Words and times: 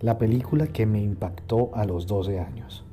La 0.00 0.16
película 0.16 0.66
que 0.68 0.86
me 0.86 1.02
impactó 1.02 1.72
a 1.74 1.84
los 1.84 2.06
12 2.06 2.40
años. 2.40 2.86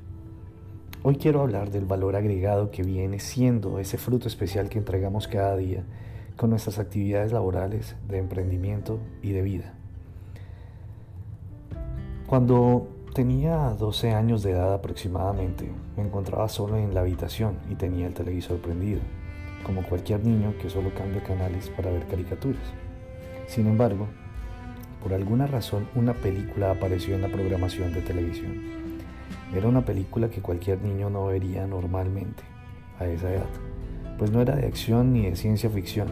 Hoy 1.03 1.15
quiero 1.15 1.39
hablar 1.39 1.71
del 1.71 1.85
valor 1.85 2.17
agregado 2.17 2.69
que 2.69 2.83
viene 2.83 3.19
siendo 3.19 3.79
ese 3.79 3.97
fruto 3.97 4.27
especial 4.27 4.67
que 4.67 4.77
entregamos 4.77 5.29
cada 5.29 5.55
día 5.55 5.85
con 6.35 6.49
nuestras 6.49 6.79
actividades 6.79 7.31
laborales, 7.31 7.95
de 8.09 8.17
emprendimiento 8.17 8.99
y 9.21 9.31
de 9.31 9.41
vida. 9.41 9.73
Cuando 12.27 12.89
tenía 13.13 13.69
12 13.69 14.11
años 14.11 14.43
de 14.43 14.51
edad 14.51 14.73
aproximadamente, 14.73 15.71
me 15.95 16.03
encontraba 16.03 16.49
solo 16.49 16.75
en 16.75 16.93
la 16.93 16.99
habitación 16.99 17.55
y 17.71 17.75
tenía 17.75 18.07
el 18.07 18.13
televisor 18.15 18.57
prendido, 18.57 18.99
como 19.65 19.81
cualquier 19.83 20.25
niño 20.25 20.55
que 20.61 20.69
solo 20.69 20.93
cambia 20.93 21.23
canales 21.23 21.69
para 21.69 21.89
ver 21.89 22.05
caricaturas. 22.07 22.67
Sin 23.47 23.65
embargo, 23.65 24.07
por 25.01 25.13
alguna 25.13 25.47
razón 25.47 25.87
una 25.95 26.13
película 26.13 26.71
apareció 26.71 27.15
en 27.15 27.21
la 27.21 27.29
programación 27.29 27.93
de 27.93 28.01
televisión. 28.01 28.61
Era 29.55 29.67
una 29.67 29.85
película 29.85 30.29
que 30.29 30.41
cualquier 30.41 30.81
niño 30.81 31.09
no 31.09 31.27
vería 31.27 31.65
normalmente 31.67 32.43
a 32.99 33.05
esa 33.05 33.31
edad, 33.33 33.49
pues 34.17 34.31
no 34.31 34.41
era 34.41 34.55
de 34.55 34.67
acción 34.67 35.13
ni 35.13 35.25
de 35.25 35.35
ciencia 35.35 35.69
ficción. 35.69 36.07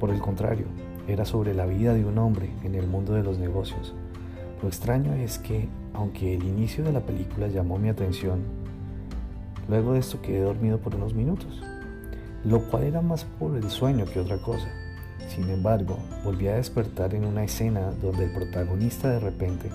Por 0.00 0.10
el 0.10 0.20
contrario, 0.20 0.66
era 1.06 1.24
sobre 1.24 1.54
la 1.54 1.66
vida 1.66 1.94
de 1.94 2.04
un 2.04 2.18
hombre 2.18 2.50
en 2.64 2.74
el 2.74 2.86
mundo 2.86 3.14
de 3.14 3.22
los 3.22 3.38
negocios. 3.38 3.94
Lo 4.62 4.68
extraño 4.68 5.14
es 5.14 5.38
que, 5.38 5.68
aunque 5.94 6.34
el 6.34 6.44
inicio 6.44 6.84
de 6.84 6.92
la 6.92 7.00
película 7.00 7.46
llamó 7.46 7.78
mi 7.78 7.88
atención, 7.88 8.40
luego 9.68 9.92
de 9.92 10.00
esto 10.00 10.20
quedé 10.20 10.40
dormido 10.40 10.78
por 10.78 10.94
unos 10.94 11.14
minutos, 11.14 11.62
lo 12.44 12.60
cual 12.68 12.84
era 12.84 13.00
más 13.00 13.24
por 13.24 13.56
el 13.56 13.70
sueño 13.70 14.04
que 14.04 14.20
otra 14.20 14.40
cosa. 14.42 14.68
Sin 15.26 15.50
embargo, 15.50 15.98
volví 16.24 16.48
a 16.48 16.54
despertar 16.54 17.14
en 17.14 17.24
una 17.24 17.44
escena 17.44 17.90
donde 18.02 18.24
el 18.24 18.32
protagonista 18.32 19.10
de 19.10 19.20
repente 19.20 19.70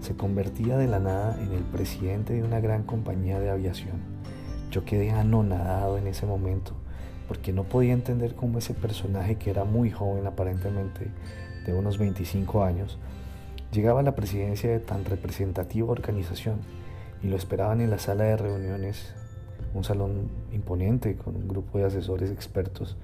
se 0.00 0.16
convertía 0.16 0.76
de 0.76 0.86
la 0.86 0.98
nada 0.98 1.38
en 1.40 1.52
el 1.52 1.62
presidente 1.62 2.34
de 2.34 2.42
una 2.42 2.60
gran 2.60 2.82
compañía 2.82 3.38
de 3.40 3.50
aviación. 3.50 3.96
Yo 4.70 4.84
quedé 4.84 5.10
anonadado 5.10 5.98
en 5.98 6.06
ese 6.06 6.26
momento 6.26 6.74
porque 7.26 7.52
no 7.52 7.64
podía 7.64 7.92
entender 7.92 8.34
cómo 8.34 8.58
ese 8.58 8.74
personaje 8.74 9.36
que 9.36 9.50
era 9.50 9.64
muy 9.64 9.90
joven 9.90 10.26
aparentemente, 10.26 11.10
de 11.66 11.74
unos 11.74 11.98
25 11.98 12.64
años, 12.64 12.98
llegaba 13.70 14.00
a 14.00 14.02
la 14.02 14.14
presidencia 14.14 14.70
de 14.70 14.80
tan 14.80 15.04
representativa 15.04 15.90
organización 15.90 16.60
y 17.22 17.28
lo 17.28 17.36
esperaban 17.36 17.82
en 17.82 17.90
la 17.90 17.98
sala 17.98 18.24
de 18.24 18.36
reuniones, 18.38 19.14
un 19.74 19.84
salón 19.84 20.30
imponente 20.52 21.16
con 21.16 21.36
un 21.36 21.46
grupo 21.46 21.78
de 21.78 21.84
asesores 21.84 22.30
expertos 22.30 22.96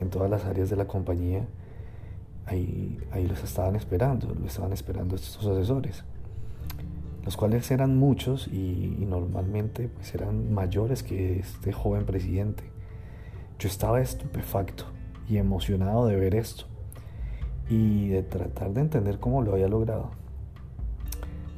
en 0.00 0.10
todas 0.10 0.30
las 0.30 0.44
áreas 0.44 0.70
de 0.70 0.76
la 0.76 0.86
compañía, 0.86 1.46
ahí, 2.46 2.98
ahí 3.10 3.26
los 3.26 3.42
estaban 3.42 3.76
esperando, 3.76 4.34
lo 4.34 4.46
estaban 4.46 4.72
esperando 4.72 5.16
estos 5.16 5.46
asesores, 5.46 6.04
los 7.24 7.36
cuales 7.36 7.70
eran 7.70 7.96
muchos 7.96 8.48
y, 8.48 9.04
normalmente 9.08 9.88
pues 9.88 10.14
eran 10.14 10.52
mayores 10.52 11.02
que 11.02 11.38
este 11.38 11.72
joven 11.72 12.04
presidente. 12.04 12.64
Yo 13.58 13.68
estaba 13.68 14.00
estupefacto 14.00 14.84
y 15.28 15.38
emocionado 15.38 16.06
de 16.06 16.16
ver 16.16 16.34
esto 16.34 16.66
y 17.70 18.08
de 18.08 18.22
tratar 18.22 18.72
de 18.74 18.82
entender 18.82 19.18
cómo 19.18 19.42
lo 19.42 19.52
había 19.52 19.68
logrado. 19.68 20.10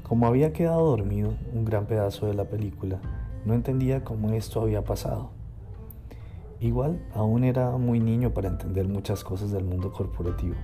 Como 0.02 0.26
había 0.26 0.52
quedado 0.52 0.86
dormido 0.86 1.34
un 1.52 1.64
gran 1.64 1.86
pedazo 1.86 2.26
de 2.26 2.34
la 2.34 2.44
película, 2.44 3.00
no 3.44 3.54
entendía 3.54 4.04
cómo 4.04 4.30
esto 4.30 4.60
había 4.60 4.84
pasado. 4.84 5.35
Igual, 6.60 6.98
aún 7.12 7.44
era 7.44 7.70
muy 7.72 8.00
niño 8.00 8.32
para 8.32 8.48
entender 8.48 8.88
muchas 8.88 9.24
cosas 9.24 9.50
del 9.50 9.64
mundo 9.64 9.92
corporativo. 9.92 10.54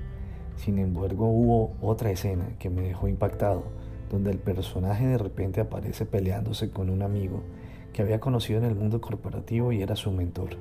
Sin 0.57 0.79
embargo, 0.79 1.27
hubo 1.29 1.75
otra 1.83 2.11
escena 2.11 2.57
que 2.59 2.71
me 2.71 2.81
dejó 2.81 3.09
impactado, 3.09 3.65
donde 4.11 4.31
el 4.31 4.39
personaje 4.39 5.07
de 5.07 5.19
repente 5.19 5.61
aparece 5.61 6.07
peleándose 6.07 6.71
con 6.71 6.89
un 6.89 7.03
amigo 7.03 7.43
que 7.93 8.01
había 8.01 8.21
conocido 8.21 8.59
en 8.59 8.65
el 8.65 8.75
mundo 8.75 9.03
corporativo 9.03 9.71
y 9.71 9.83
era 9.83 9.95
su 9.95 10.11
mentor. 10.13 10.57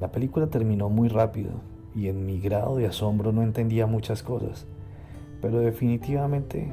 La 0.00 0.10
película 0.10 0.48
terminó 0.48 0.88
muy 0.88 1.08
rápido 1.08 1.52
y 1.94 2.08
en 2.08 2.26
mi 2.26 2.40
grado 2.40 2.76
de 2.76 2.86
asombro 2.86 3.30
no 3.30 3.42
entendía 3.44 3.86
muchas 3.86 4.24
cosas, 4.24 4.66
pero 5.40 5.60
definitivamente 5.60 6.72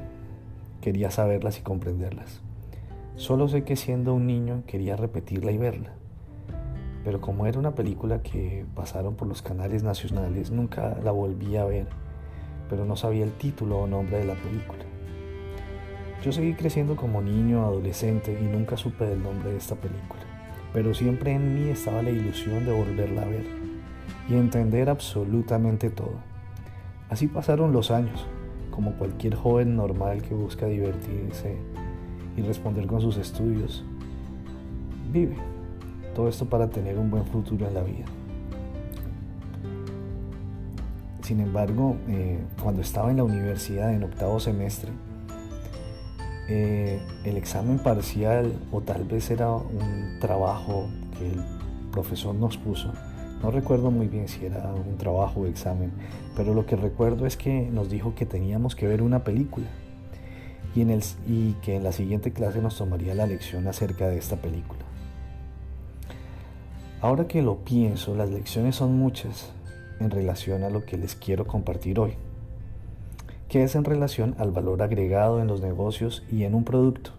quería 0.81 1.11
saberlas 1.11 1.59
y 1.59 1.61
comprenderlas. 1.61 2.41
Solo 3.15 3.47
sé 3.47 3.63
que 3.63 3.75
siendo 3.75 4.15
un 4.15 4.25
niño 4.25 4.63
quería 4.65 4.95
repetirla 4.95 5.51
y 5.51 5.57
verla 5.59 5.93
pero 7.03 7.19
como 7.19 7.45
era 7.45 7.59
una 7.59 7.75
película 7.75 8.21
que 8.21 8.65
pasaron 8.75 9.15
por 9.15 9.27
los 9.27 9.41
canales 9.41 9.83
nacionales, 9.83 10.51
nunca 10.51 10.97
la 11.03 11.11
volví 11.11 11.57
a 11.57 11.65
ver, 11.65 11.87
pero 12.69 12.85
no 12.85 12.95
sabía 12.95 13.23
el 13.23 13.33
título 13.33 13.79
o 13.79 13.87
nombre 13.87 14.19
de 14.19 14.25
la 14.25 14.35
película. 14.35 14.83
Yo 16.23 16.31
seguí 16.31 16.53
creciendo 16.53 16.95
como 16.95 17.21
niño, 17.21 17.65
adolescente 17.65 18.37
y 18.39 18.45
nunca 18.45 18.77
supe 18.77 19.05
del 19.05 19.21
nombre 19.21 19.51
de 19.51 19.57
esta 19.57 19.75
película, 19.75 20.21
pero 20.71 20.93
siempre 20.93 21.33
en 21.33 21.53
mí 21.53 21.69
estaba 21.69 22.01
la 22.01 22.11
ilusión 22.11 22.65
de 22.65 22.71
volverla 22.71 23.23
a 23.23 23.25
ver 23.25 23.45
y 24.29 24.35
entender 24.35 24.89
absolutamente 24.89 25.89
todo. 25.89 26.15
Así 27.09 27.27
pasaron 27.27 27.73
los 27.73 27.91
años, 27.91 28.25
como 28.71 28.93
cualquier 28.93 29.35
joven 29.35 29.75
normal 29.75 30.21
que 30.21 30.33
busca 30.33 30.65
divertirse 30.65 31.57
y 32.37 32.41
responder 32.41 32.87
con 32.87 33.01
sus 33.01 33.17
estudios. 33.17 33.83
Vive 35.11 35.52
todo 36.13 36.27
esto 36.27 36.45
para 36.45 36.69
tener 36.69 36.97
un 36.97 37.09
buen 37.09 37.25
futuro 37.25 37.67
en 37.67 37.73
la 37.73 37.81
vida. 37.81 38.05
Sin 41.21 41.39
embargo, 41.39 41.95
eh, 42.07 42.39
cuando 42.61 42.81
estaba 42.81 43.09
en 43.11 43.17
la 43.17 43.23
universidad 43.23 43.93
en 43.93 44.03
octavo 44.03 44.39
semestre, 44.39 44.91
eh, 46.49 47.01
el 47.23 47.37
examen 47.37 47.79
parcial 47.79 48.53
o 48.71 48.81
tal 48.81 49.05
vez 49.05 49.31
era 49.31 49.49
un 49.51 50.17
trabajo 50.19 50.89
que 51.17 51.27
el 51.31 51.41
profesor 51.91 52.35
nos 52.35 52.57
puso, 52.57 52.91
no 53.41 53.51
recuerdo 53.51 53.91
muy 53.91 54.07
bien 54.07 54.27
si 54.27 54.45
era 54.45 54.73
un 54.73 54.97
trabajo 54.97 55.41
o 55.41 55.45
examen, 55.47 55.91
pero 56.35 56.53
lo 56.53 56.65
que 56.65 56.75
recuerdo 56.75 57.25
es 57.25 57.35
que 57.35 57.69
nos 57.71 57.89
dijo 57.89 58.15
que 58.15 58.25
teníamos 58.25 58.75
que 58.75 58.87
ver 58.87 59.01
una 59.01 59.23
película 59.23 59.67
y, 60.75 61.53
que 61.61 61.75
en 61.75 61.83
la 61.83 61.91
siguiente 61.91 62.31
clase 62.31 62.61
nos 62.61 62.77
tomaría 62.77 63.13
la 63.13 63.27
lección 63.27 63.67
acerca 63.67 64.07
de 64.07 64.17
esta 64.17 64.37
película. 64.37 64.82
Ahora 67.03 67.27
que 67.27 67.41
lo 67.41 67.57
pienso, 67.57 68.15
las 68.15 68.29
lecciones 68.29 68.77
son 68.77 68.97
muchas 68.97 69.51
en 69.99 70.09
relación 70.09 70.63
a 70.63 70.69
lo 70.69 70.85
que 70.85 70.97
les 70.97 71.15
quiero 71.15 71.45
compartir 71.45 71.99
hoy, 71.99 72.13
que 73.49 73.61
es 73.63 73.75
en 73.75 73.83
relación 73.83 74.35
al 74.37 74.51
valor 74.51 74.81
agregado 74.81 75.41
en 75.41 75.47
los 75.47 75.59
negocios 75.59 76.23
y 76.31 76.45
en 76.45 76.55
un 76.55 76.63
producto. 76.63 77.11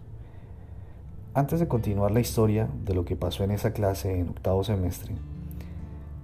Antes 1.35 1.59
de 1.59 1.67
continuar 1.67 2.09
la 2.09 2.19
historia 2.19 2.67
de 2.83 2.95
lo 2.95 3.05
que 3.05 3.15
pasó 3.15 3.43
en 3.43 3.51
esa 3.51 3.73
clase 3.73 4.19
en 4.19 4.29
octavo 4.29 4.63
semestre, 4.63 5.13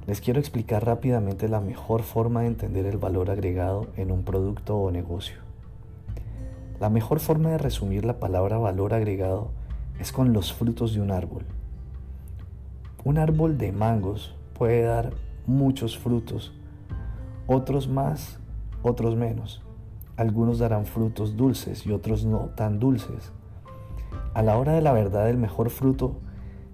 les 0.08 0.22
quiero 0.22 0.40
explicar 0.40 0.84
rápidamente 0.84 1.48
la 1.48 1.62
mejor 1.62 2.02
forma 2.02 2.42
de 2.42 2.48
entender 2.48 2.88
el 2.88 2.98
valor 2.98 3.30
agregado 3.30 3.90
en 3.96 4.12
un 4.12 4.24
producto 4.24 4.76
o 4.80 4.90
negocio. 4.90 5.38
La 6.80 6.90
mejor 6.90 7.20
forma 7.20 7.52
de 7.52 7.60
resumir 7.60 8.06
la 8.06 8.20
palabra 8.20 8.58
valor 8.58 8.96
agregado 8.96 9.52
es 10.00 10.12
con 10.12 10.34
los 10.34 10.52
frutos 10.52 10.96
de 10.96 11.02
un 11.02 11.12
árbol. 11.12 11.46
Un 13.04 13.18
árbol 13.18 13.58
de 13.58 13.72
mangos 13.72 14.36
puede 14.54 14.84
dar 14.84 15.12
muchos 15.48 15.98
frutos, 15.98 16.54
otros 17.48 17.88
más, 17.88 18.40
otros 18.84 19.16
menos. 19.16 19.64
Algunos 20.18 20.60
darán 20.60 20.86
frutos 20.86 21.36
dulces 21.36 21.86
y 21.88 21.92
otros 21.92 22.26
no 22.26 22.50
tan 22.56 22.80
dulces. 22.80 23.32
A 24.36 24.44
la 24.44 24.58
hora 24.58 24.74
de 24.74 24.82
la 24.82 24.94
verdad 24.94 25.30
el 25.30 25.38
mejor 25.38 25.72
fruto 25.72 26.20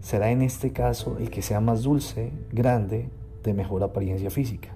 será 0.02 0.30
en 0.32 0.42
este 0.42 0.74
caso 0.74 1.18
el 1.18 1.30
que 1.30 1.42
sea 1.42 1.62
más 1.62 1.84
dulce, 1.84 2.34
grande, 2.52 3.10
de 3.44 3.54
mejor 3.54 3.84
apariencia 3.84 4.30
física. 4.30 4.75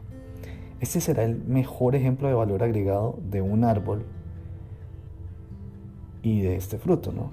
Este 0.79 1.01
será 1.01 1.23
el 1.23 1.43
mejor 1.43 1.95
ejemplo 1.95 2.29
de 2.29 2.33
valor 2.33 2.63
agregado 2.63 3.19
de 3.29 3.41
un 3.41 3.65
árbol 3.65 4.05
y 6.23 6.41
de 6.41 6.55
este 6.55 6.77
fruto, 6.77 7.11
¿no? 7.11 7.29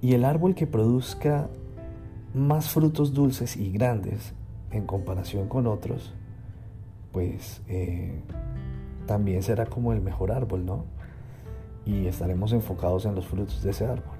Y 0.00 0.14
el 0.14 0.24
árbol 0.24 0.54
que 0.54 0.66
produzca 0.66 1.48
más 2.34 2.70
frutos 2.70 3.12
dulces 3.12 3.56
y 3.56 3.70
grandes 3.70 4.34
en 4.70 4.86
comparación 4.86 5.48
con 5.48 5.66
otros, 5.66 6.14
pues 7.12 7.62
eh, 7.68 8.22
también 9.06 9.42
será 9.42 9.66
como 9.66 9.92
el 9.92 10.00
mejor 10.00 10.32
árbol, 10.32 10.64
¿no? 10.64 10.84
Y 11.84 12.06
estaremos 12.06 12.52
enfocados 12.52 13.04
en 13.04 13.14
los 13.14 13.26
frutos 13.26 13.62
de 13.62 13.70
ese 13.70 13.84
árbol. 13.84 14.16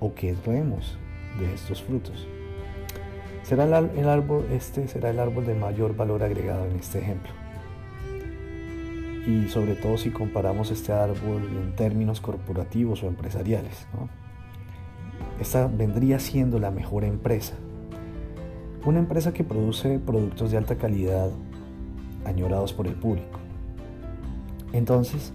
¿O 0.00 0.14
qué 0.14 0.36
vemos 0.46 0.96
de 1.40 1.52
estos 1.52 1.82
frutos? 1.82 2.28
Será 3.42 3.64
el, 3.64 4.08
árbol, 4.08 4.44
este 4.52 4.86
será 4.88 5.10
el 5.10 5.18
árbol 5.18 5.46
de 5.46 5.54
mayor 5.54 5.96
valor 5.96 6.22
agregado 6.22 6.66
en 6.66 6.76
este 6.76 6.98
ejemplo. 6.98 7.32
Y 9.26 9.48
sobre 9.48 9.74
todo 9.74 9.96
si 9.96 10.10
comparamos 10.10 10.70
este 10.70 10.92
árbol 10.92 11.42
en 11.50 11.74
términos 11.74 12.20
corporativos 12.20 13.02
o 13.02 13.08
empresariales, 13.08 13.86
¿no? 13.94 14.27
Esta 15.40 15.66
vendría 15.66 16.18
siendo 16.18 16.58
la 16.58 16.70
mejor 16.70 17.04
empresa. 17.04 17.54
Una 18.84 18.98
empresa 18.98 19.32
que 19.32 19.44
produce 19.44 19.98
productos 19.98 20.50
de 20.50 20.56
alta 20.56 20.76
calidad 20.76 21.30
añorados 22.24 22.72
por 22.72 22.86
el 22.86 22.94
público. 22.94 23.38
Entonces, 24.72 25.32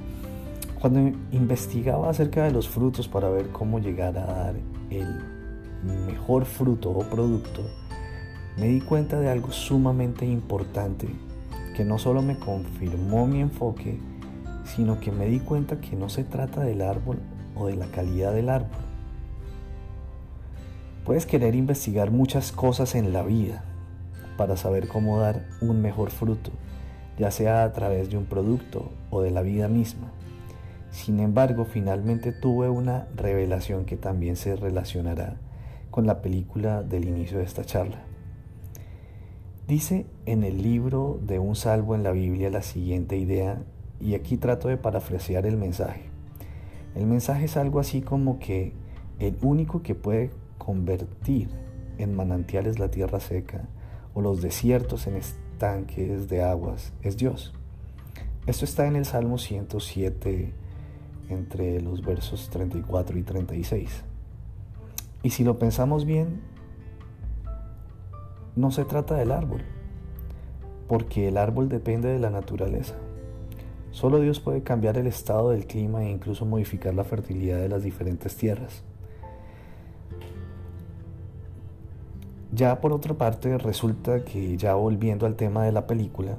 Cuando 0.83 1.17
investigaba 1.31 2.09
acerca 2.09 2.43
de 2.43 2.51
los 2.51 2.67
frutos 2.67 3.07
para 3.07 3.29
ver 3.29 3.51
cómo 3.53 3.79
llegar 3.79 4.17
a 4.17 4.25
dar 4.25 4.55
el 4.89 5.23
mejor 6.05 6.43
fruto 6.43 6.89
o 6.89 7.09
producto, 7.09 7.61
me 8.57 8.67
di 8.67 8.81
cuenta 8.81 9.17
de 9.17 9.29
algo 9.29 9.53
sumamente 9.53 10.25
importante 10.25 11.07
que 11.77 11.85
no 11.85 11.97
solo 11.97 12.21
me 12.21 12.37
confirmó 12.37 13.25
mi 13.27 13.39
enfoque, 13.39 13.97
sino 14.65 14.99
que 14.99 15.13
me 15.13 15.27
di 15.27 15.39
cuenta 15.39 15.79
que 15.79 15.95
no 15.95 16.09
se 16.09 16.25
trata 16.25 16.59
del 16.65 16.81
árbol 16.81 17.19
o 17.55 17.67
de 17.67 17.77
la 17.77 17.85
calidad 17.85 18.33
del 18.33 18.49
árbol. 18.49 18.77
Puedes 21.05 21.25
querer 21.25 21.53
investigar 21.53 22.11
muchas 22.11 22.53
cosas 22.53 22.95
en 22.95 23.11
la 23.11 23.23
vida 23.23 23.65
para 24.37 24.55
saber 24.55 24.87
cómo 24.87 25.19
dar 25.19 25.45
un 25.59 25.81
mejor 25.81 26.11
fruto, 26.11 26.51
ya 27.19 27.29
sea 27.29 27.65
a 27.65 27.73
través 27.73 28.09
de 28.09 28.17
un 28.17 28.23
producto 28.23 28.89
o 29.09 29.21
de 29.21 29.29
la 29.29 29.41
vida 29.41 29.67
misma. 29.67 30.11
Sin 30.91 31.19
embargo, 31.19 31.65
finalmente 31.65 32.31
tuve 32.31 32.69
una 32.69 33.07
revelación 33.17 33.83
que 33.83 33.97
también 33.97 34.37
se 34.37 34.55
relacionará 34.55 35.35
con 35.91 36.07
la 36.07 36.21
película 36.21 36.83
del 36.83 37.05
inicio 37.05 37.39
de 37.39 37.43
esta 37.43 37.65
charla. 37.65 38.03
Dice 39.67 40.05
en 40.25 40.45
el 40.45 40.61
libro 40.61 41.19
de 41.21 41.37
un 41.37 41.55
salvo 41.55 41.95
en 41.95 42.03
la 42.03 42.11
Biblia 42.11 42.49
la 42.49 42.61
siguiente 42.61 43.17
idea, 43.17 43.61
y 43.99 44.15
aquí 44.15 44.37
trato 44.37 44.69
de 44.69 44.77
parafrasear 44.77 45.45
el 45.45 45.57
mensaje. 45.57 46.03
El 46.95 47.07
mensaje 47.07 47.45
es 47.45 47.57
algo 47.57 47.81
así 47.81 48.01
como 48.01 48.39
que 48.39 48.71
el 49.19 49.37
único 49.41 49.81
que 49.81 49.95
puede 49.95 50.31
convertir 50.57 51.49
en 51.97 52.15
manantiales 52.15 52.79
la 52.79 52.89
tierra 52.89 53.19
seca 53.19 53.67
o 54.13 54.21
los 54.21 54.41
desiertos 54.41 55.07
en 55.07 55.15
estanques 55.15 56.29
de 56.29 56.43
aguas 56.43 56.93
es 57.01 57.17
Dios. 57.17 57.53
Esto 58.45 58.65
está 58.65 58.87
en 58.87 58.95
el 58.95 59.05
Salmo 59.05 59.37
107 59.37 60.53
entre 61.29 61.81
los 61.81 62.03
versos 62.03 62.49
34 62.49 63.17
y 63.17 63.23
36. 63.23 64.03
Y 65.23 65.29
si 65.29 65.43
lo 65.43 65.57
pensamos 65.57 66.05
bien, 66.05 66.41
no 68.55 68.71
se 68.71 68.85
trata 68.85 69.15
del 69.15 69.31
árbol, 69.31 69.61
porque 70.87 71.29
el 71.29 71.37
árbol 71.37 71.69
depende 71.69 72.09
de 72.09 72.19
la 72.19 72.29
naturaleza. 72.29 72.95
Solo 73.91 74.19
Dios 74.19 74.39
puede 74.39 74.63
cambiar 74.63 74.97
el 74.97 75.07
estado 75.07 75.51
del 75.51 75.65
clima 75.65 76.03
e 76.03 76.09
incluso 76.09 76.45
modificar 76.45 76.93
la 76.93 77.03
fertilidad 77.03 77.59
de 77.59 77.69
las 77.69 77.83
diferentes 77.83 78.35
tierras. 78.35 78.83
Ya 82.53 82.79
por 82.81 82.93
otra 82.93 83.13
parte, 83.15 83.57
resulta 83.57 84.23
que 84.23 84.57
ya 84.57 84.75
volviendo 84.75 85.25
al 85.25 85.35
tema 85.35 85.63
de 85.63 85.71
la 85.71 85.87
película, 85.87 86.35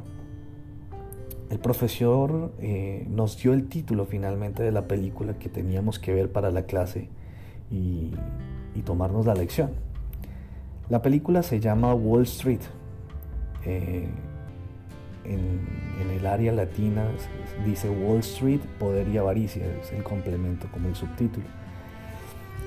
el 1.50 1.58
profesor 1.58 2.52
eh, 2.60 3.06
nos 3.10 3.38
dio 3.38 3.52
el 3.52 3.68
título 3.68 4.06
finalmente 4.06 4.62
de 4.62 4.72
la 4.72 4.86
película 4.86 5.38
que 5.38 5.48
teníamos 5.48 5.98
que 5.98 6.14
ver 6.14 6.30
para 6.30 6.50
la 6.50 6.66
clase 6.66 7.08
y 7.70 8.12
tomarnos 8.84 9.26
la 9.26 9.34
lección. 9.34 9.70
La 10.90 11.00
película 11.00 11.42
se 11.42 11.60
llama 11.60 11.94
Wall 11.94 12.24
Street. 12.24 12.60
Eh, 13.64 14.06
en, 15.24 15.60
el 16.10 16.26
área 16.26 16.52
latina 16.52 17.06
dice 17.64 17.88
Wall 17.88 18.20
Street, 18.20 18.60
poder 18.78 19.08
y 19.08 19.16
avaricia, 19.16 19.64
es 19.80 19.92
el 19.92 20.02
complemento 20.02 20.68
como 20.70 20.88
el 20.88 20.94
subtítulo. 20.94 21.46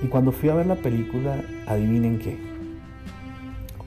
Y 0.02 0.08
cuando 0.08 0.32
fui 0.32 0.48
a 0.48 0.54
ver 0.54 0.66
la 0.66 0.74
película, 0.74 1.42
adivinen 1.66 2.18
qué. 2.18 2.36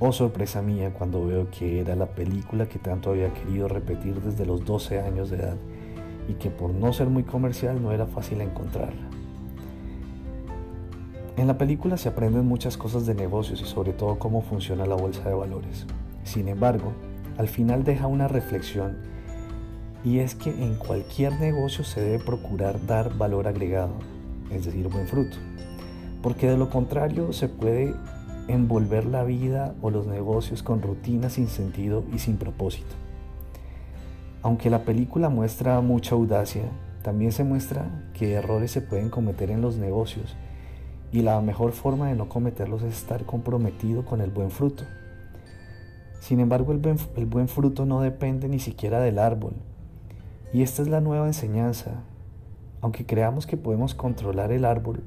Oh 0.04 0.12
sorpresa 0.12 0.64
mía 0.64 0.92
cuando 0.92 1.28
veo 1.28 1.52
que 1.52 1.80
era 1.80 1.96
la 1.96 2.08
película 2.08 2.68
que 2.68 2.80
tanto 2.80 3.12
había 3.12 3.32
querido 3.36 3.68
repetir 3.68 4.20
desde 4.20 4.48
los 4.48 4.66
12 4.66 5.00
años 5.00 5.30
de 5.30 5.38
edad 5.38 5.58
y 6.28 6.34
que 6.34 6.50
por 6.50 6.72
no 6.72 6.92
ser 6.92 7.08
muy 7.08 7.22
comercial 7.22 7.84
no 7.84 7.92
era 7.92 8.08
fácil 8.08 8.42
encontrarla. 8.42 9.08
En 11.38 11.46
la 11.46 11.60
película 11.60 11.98
se 11.98 12.10
aprenden 12.10 12.48
muchas 12.48 12.78
cosas 12.78 13.06
de 13.06 13.14
negocios 13.14 13.62
y 13.62 13.66
sobre 13.66 13.94
todo 13.94 14.18
cómo 14.18 14.42
funciona 14.42 14.88
la 14.88 14.96
bolsa 14.96 15.30
de 15.30 15.36
valores. 15.36 15.86
Sin 16.24 16.48
embargo, 16.48 16.94
al 17.38 17.48
final 17.48 17.84
deja 17.84 18.08
una 18.08 18.28
reflexión 18.28 18.98
y 20.04 20.18
es 20.18 20.34
que 20.34 20.50
en 20.50 20.78
cualquier 20.78 21.40
negocio 21.40 21.84
se 21.84 22.02
debe 22.02 22.24
procurar 22.24 22.84
dar 22.88 23.16
valor 23.20 23.48
agregado, 23.48 23.94
es 24.50 24.66
decir, 24.66 24.88
buen 24.88 25.08
fruto, 25.08 25.38
porque 26.24 26.50
de 26.50 26.58
lo 26.58 26.72
contrario 26.72 27.34
se 27.34 27.50
puede 27.50 27.94
envolver 28.52 29.06
la 29.06 29.24
vida 29.24 29.76
o 29.82 29.90
los 29.90 30.08
negocios 30.08 30.64
con 30.64 30.82
rutinas 30.82 31.34
sin 31.34 31.48
sentido 31.48 32.04
y 32.14 32.20
sin 32.20 32.38
propósito. 32.38 32.96
Aunque 34.42 34.70
la 34.70 34.84
película 34.84 35.30
muestra 35.30 35.82
mucha 35.82 36.16
audacia, 36.16 36.64
también 37.04 37.32
se 37.32 37.44
muestra 37.44 38.10
que 38.14 38.34
errores 38.34 38.72
se 38.72 38.82
pueden 38.82 39.10
cometer 39.10 39.52
en 39.52 39.62
los 39.62 39.78
negocios 39.78 40.36
y 41.12 41.22
la 41.22 41.42
mejor 41.42 41.72
forma 41.72 42.08
de 42.08 42.16
no 42.16 42.30
cometerlos 42.30 42.84
es 42.84 42.98
estar 42.98 43.26
comprometido 43.26 44.06
con 44.06 44.22
el 44.22 44.32
buen 44.32 44.50
fruto. 44.50 44.84
Sin 46.20 46.40
embargo, 46.40 46.72
el 46.72 47.26
buen, 47.26 47.48
fruto 47.48 47.86
no 47.86 48.02
depende 48.02 48.48
ni 48.48 48.60
siquiera 48.60 49.00
del 49.00 49.20
árbol. 49.20 49.54
Y 50.54 50.62
esta 50.62 50.82
es 50.82 50.88
la 50.88 51.02
nueva 51.02 51.28
enseñanza. 51.28 52.04
Aunque 52.80 53.06
creamos 53.06 53.48
que 53.48 53.58
podemos 53.58 53.96
controlar 53.96 54.52
el 54.52 54.66
árbol 54.66 55.04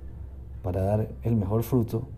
para 0.62 0.82
dar 0.82 1.08
el 1.22 1.36
mejor 1.36 1.62
fruto, 1.62 2.08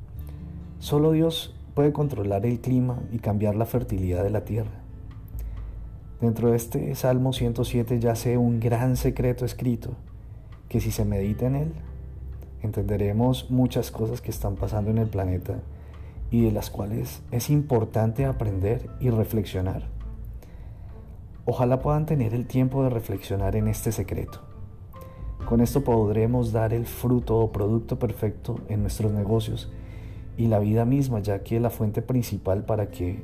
solo 0.79 1.13
Dios 1.13 1.55
puede 1.75 1.93
controlar 1.93 2.47
el 2.47 2.61
clima 2.61 3.01
y 3.13 3.19
cambiar 3.19 3.55
la 3.55 3.67
fertilidad 3.67 4.23
de 4.23 4.31
la 4.31 4.45
tierra. 4.45 4.81
Dentro 6.21 6.51
de 6.51 6.57
este 6.57 6.95
Salmo 6.95 7.35
107 7.35 8.01
yace 8.01 8.39
un 8.39 8.61
gran 8.61 8.97
secreto 8.97 9.45
escrito, 9.45 9.91
que 10.69 10.81
si 10.81 10.91
se 10.91 11.05
medita 11.05 11.47
en 11.47 11.57
él, 11.57 11.73
entenderemos 12.63 13.51
muchas 13.51 13.91
cosas 13.91 14.23
que 14.23 14.31
están 14.31 14.57
pasando 14.57 14.91
en 14.91 14.99
el 14.99 15.09
planeta 15.09 15.61
y 16.31 16.45
de 16.45 16.53
las 16.53 16.71
cuales 16.71 17.23
es 17.31 17.51
importante 17.51 18.25
aprender 18.25 18.89
y 18.99 19.11
reflexionar. 19.11 19.89
Ojalá 21.45 21.81
puedan 21.81 22.07
tener 22.07 22.35
el 22.35 22.47
tiempo 22.47 22.83
de 22.83 22.91
reflexionar 22.91 23.55
en 23.55 23.69
este 23.69 23.93
secreto. 23.93 24.41
Con 25.47 25.61
esto 25.61 25.85
podremos 25.85 26.51
dar 26.51 26.73
el 26.73 26.87
fruto 26.87 27.37
o 27.37 27.53
producto 27.53 27.99
perfecto 27.99 28.59
en 28.69 28.81
nuestros 28.81 29.13
negocios 29.13 29.71
y 30.37 30.47
la 30.49 30.59
vida 30.59 30.85
misma, 30.85 31.21
ya 31.21 31.43
que 31.43 31.61
la 31.61 31.71
fuente 31.71 32.03
principal 32.03 32.65
para 32.65 32.89
que 32.91 33.23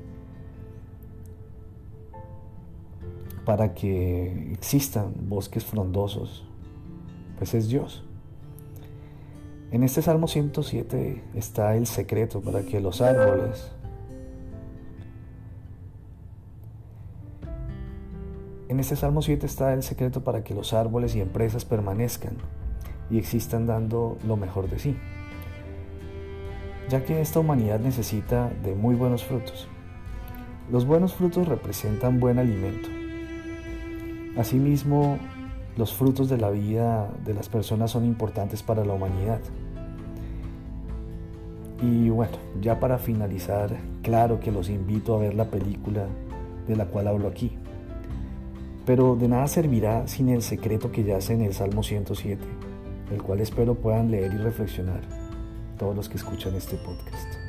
para 3.44 3.74
que 3.74 4.52
existan 4.52 5.12
bosques 5.28 5.64
frondosos, 5.64 6.46
pues 7.38 7.54
es 7.54 7.68
Dios. 7.68 8.04
En 9.72 9.82
este 9.82 10.00
Salmo 10.00 10.28
107 10.28 11.24
está 11.34 11.76
el 11.76 11.86
secreto 11.86 12.40
para 12.40 12.62
que 12.62 12.80
los 12.80 13.00
árboles 13.00 13.72
En 18.72 18.80
este 18.80 18.96
Salmo 18.96 19.20
7 19.20 19.44
está 19.44 19.74
el 19.74 19.82
secreto 19.82 20.24
para 20.24 20.44
que 20.44 20.54
los 20.54 20.72
árboles 20.72 21.14
y 21.14 21.20
empresas 21.20 21.66
permanezcan 21.66 22.38
y 23.10 23.18
existan 23.18 23.66
dando 23.66 24.16
lo 24.26 24.38
mejor 24.38 24.70
de 24.70 24.78
sí, 24.78 24.96
ya 26.92 27.02
que 27.06 27.22
esta 27.22 27.40
humanidad 27.40 27.80
necesita 27.80 28.50
de 28.62 28.74
muy 28.74 28.94
buenos 28.94 29.24
frutos. 29.24 29.66
Los 30.70 30.84
buenos 30.84 31.14
frutos 31.14 31.48
representan 31.48 32.20
buen 32.20 32.38
alimento. 32.38 32.90
Asimismo, 34.36 35.16
los 35.78 35.94
frutos 35.94 36.28
de 36.28 36.36
la 36.36 36.50
vida 36.50 37.08
de 37.24 37.32
las 37.32 37.48
personas 37.48 37.92
son 37.92 38.04
importantes 38.04 38.62
para 38.62 38.84
la 38.84 38.92
humanidad. 38.92 39.40
Y 41.80 42.10
bueno, 42.10 42.36
ya 42.60 42.78
para 42.78 42.98
finalizar, 42.98 43.74
claro 44.02 44.38
que 44.38 44.52
los 44.52 44.68
invito 44.68 45.14
a 45.14 45.18
ver 45.18 45.32
la 45.32 45.46
película 45.46 46.04
de 46.68 46.76
la 46.76 46.84
cual 46.84 47.08
hablo 47.08 47.26
aquí. 47.26 47.56
Pero 48.84 49.16
de 49.16 49.28
nada 49.28 49.48
servirá 49.48 50.06
sin 50.08 50.28
el 50.28 50.42
secreto 50.42 50.92
que 50.92 51.04
yace 51.04 51.32
en 51.32 51.40
el 51.40 51.54
Salmo 51.54 51.82
107, 51.82 52.44
el 53.12 53.22
cual 53.22 53.40
espero 53.40 53.76
puedan 53.76 54.10
leer 54.10 54.34
y 54.34 54.36
reflexionar 54.36 55.21
todos 55.78 55.96
los 55.96 56.08
que 56.08 56.16
escuchan 56.16 56.54
este 56.54 56.76
podcast. 56.76 57.41